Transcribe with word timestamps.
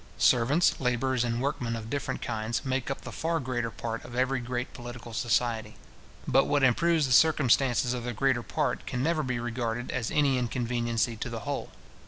Servants, 0.17 0.79
labourers, 0.79 1.23
and 1.23 1.39
workmen 1.39 1.75
of 1.75 1.87
different 1.87 2.23
kinds, 2.23 2.65
make 2.65 2.89
up 2.89 3.01
the 3.01 3.11
far 3.11 3.39
greater 3.39 3.69
part 3.69 4.03
of 4.03 4.15
every 4.15 4.39
great 4.39 4.73
political 4.73 5.13
society. 5.13 5.75
But 6.27 6.45
what 6.45 6.63
improves 6.63 7.05
the 7.05 7.11
circumstances 7.11 7.93
of 7.93 8.03
the 8.03 8.11
greater 8.11 8.41
part, 8.41 8.87
can 8.87 9.03
never 9.03 9.21
be 9.21 9.39
regarded 9.39 9.91
as 9.91 10.09
any 10.09 10.39
inconveniency 10.39 11.17
to 11.17 11.29
the 11.29 11.41
whole. 11.41 11.69